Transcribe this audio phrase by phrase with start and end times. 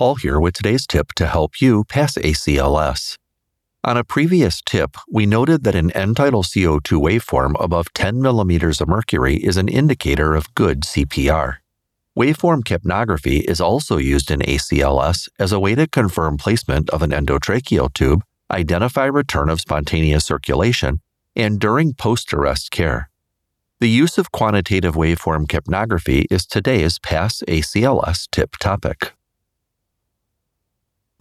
[0.00, 3.18] Paul here with today's tip to help you pass ACLS.
[3.84, 8.80] On a previous tip, we noted that an end tidal CO2 waveform above 10 millimeters
[8.80, 11.56] of mercury is an indicator of good CPR.
[12.18, 17.10] Waveform capnography is also used in ACLS as a way to confirm placement of an
[17.10, 21.02] endotracheal tube, identify return of spontaneous circulation,
[21.36, 23.10] and during post arrest care.
[23.80, 29.12] The use of quantitative waveform capnography is today's PASS ACLS tip topic.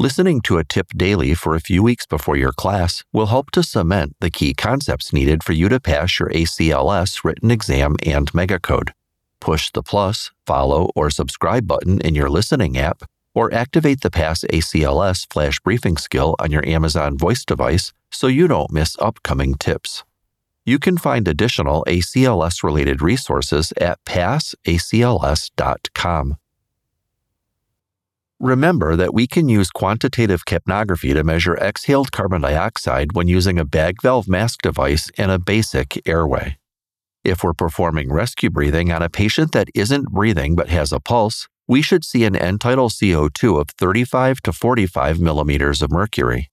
[0.02, 3.61] Listening to a tip daily for a few weeks before your class will help to
[3.61, 8.92] cement the key concepts needed for you to pass your ACLS written exam and megacode.
[9.42, 13.04] Push the plus, follow, or subscribe button in your listening app,
[13.36, 18.47] or activate the Pass ACLS flash briefing skill on your Amazon voice device so you
[18.47, 20.06] don't miss upcoming tips.
[20.65, 26.37] You can find additional ACLS related resources at passacls.com.
[28.42, 33.66] Remember that we can use quantitative capnography to measure exhaled carbon dioxide when using a
[33.66, 36.58] bag valve mask device and a basic airway.
[37.26, 41.50] If we're performing rescue breathing on a patient that isn't breathing but has a pulse,
[41.68, 46.50] we should see an end tidal CO2 of 35 to 45 millimeters of mercury.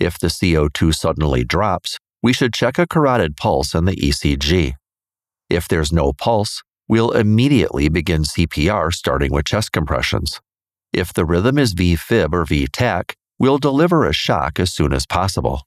[0.00, 4.74] If the CO2 suddenly drops, we should check a carotid pulse and the ECG.
[5.48, 10.40] If there's no pulse, we'll immediately begin CPR starting with chest compressions.
[10.92, 15.62] If the rhythm is V-fib or V-tach, we'll deliver a shock as soon as possible.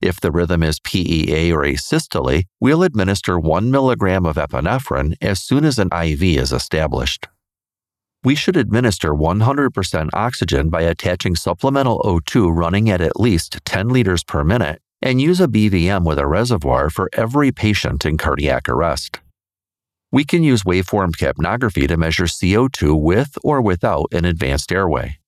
[0.00, 5.64] If the rhythm is PEA or asystole, we'll administer 1 milligram of epinephrine as soon
[5.64, 7.26] as an IV is established.
[8.22, 14.22] We should administer 100% oxygen by attaching supplemental O2 running at at least 10 liters
[14.22, 19.20] per minute and use a BVM with a reservoir for every patient in cardiac arrest.
[20.12, 25.18] We can use waveform capnography to measure CO2 with or without an advanced airway.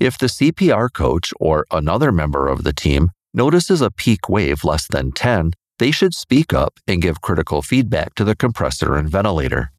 [0.00, 4.86] If the CPR coach or another member of the team notices a peak wave less
[4.88, 9.72] than 10, they should speak up and give critical feedback to the compressor and ventilator.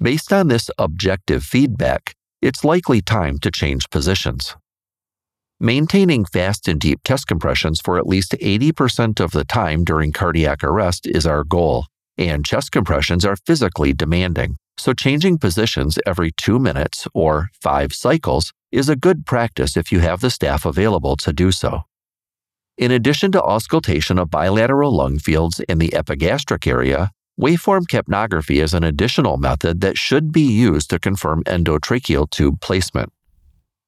[0.00, 4.56] Based on this objective feedback, it's likely time to change positions.
[5.58, 10.62] Maintaining fast and deep chest compressions for at least 80% of the time during cardiac
[10.62, 11.86] arrest is our goal,
[12.18, 18.52] and chest compressions are physically demanding, so changing positions every two minutes or five cycles
[18.70, 21.82] is a good practice if you have the staff available to do so.
[22.76, 28.74] In addition to auscultation of bilateral lung fields in the epigastric area, waveform capnography is
[28.74, 33.12] an additional method that should be used to confirm endotracheal tube placement.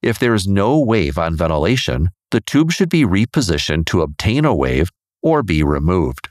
[0.01, 4.55] If there is no wave on ventilation, the tube should be repositioned to obtain a
[4.55, 4.89] wave
[5.21, 6.30] or be removed.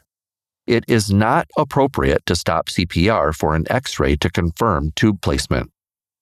[0.70, 5.72] It is not appropriate to stop CPR for an X ray to confirm tube placement.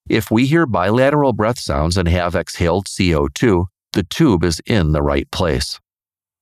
[0.08, 5.02] If we hear bilateral breath sounds and have exhaled CO2, the tube is in the
[5.02, 5.78] right place.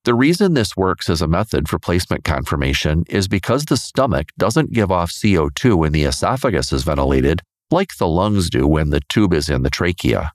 [0.04, 4.72] The reason this works as a method for placement confirmation is because the stomach doesn't
[4.72, 7.42] give off CO2 when the esophagus is ventilated,
[7.72, 10.30] like the lungs do when the tube is in the trachea.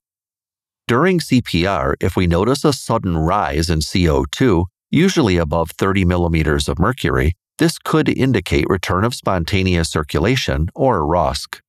[0.90, 6.78] During CPR, if we notice a sudden rise in CO2, usually above 30 millimeters of
[6.78, 11.62] mercury, this could indicate return of spontaneous circulation or ROSC.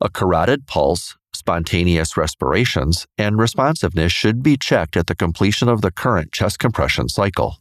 [0.00, 5.90] A carotid pulse, spontaneous respirations, and responsiveness should be checked at the completion of the
[5.90, 7.56] current chest compression cycle.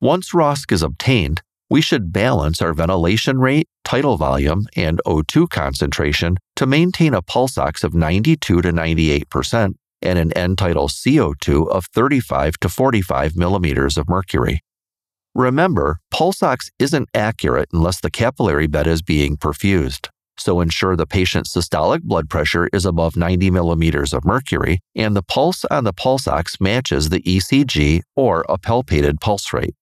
[0.00, 6.38] Once ROSC is obtained, we should balance our ventilation rate, tidal volume, and O2 concentration
[6.56, 11.84] to maintain a pulse ox of 92 to 98% and an end tidal CO2 of
[11.92, 14.62] 35 to 45 millimeters of mercury.
[15.34, 20.06] Remember, pulse ox isn't accurate unless the capillary bed is being perfused.
[20.38, 25.24] So ensure the patient's systolic blood pressure is above 90 millimeters of mercury and the
[25.24, 29.74] pulse on the pulse ox matches the ECG or a palpated pulse rate.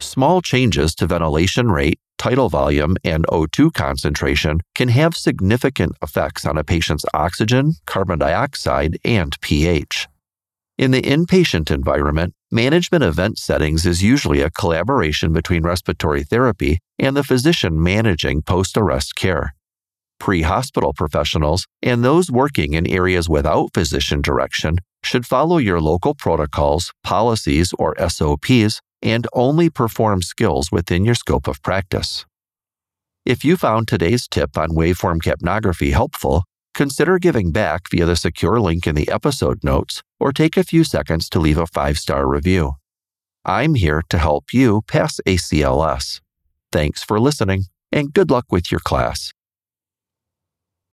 [0.00, 6.56] Small changes to ventilation rate, tidal volume, and O2 concentration can have significant effects on
[6.56, 10.08] a patient's oxygen, carbon dioxide, and pH.
[10.76, 17.16] In the inpatient environment, management event settings is usually a collaboration between respiratory therapy and
[17.16, 19.54] the physician managing post arrest care.
[20.18, 26.12] Pre hospital professionals and those working in areas without physician direction should follow your local
[26.12, 32.26] protocols, policies, or SOPs and only perform skills within your scope of practice.
[33.24, 36.42] If you found today's tip on waveform capnography helpful,
[36.74, 40.84] consider giving back via the secure link in the episode notes or take a few
[40.84, 42.72] seconds to leave a five star review.
[43.44, 46.20] I'm here to help you pass ACLS.
[46.72, 49.32] Thanks for listening and good luck with your class.